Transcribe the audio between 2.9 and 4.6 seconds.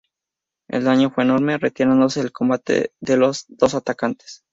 las dos atacantes.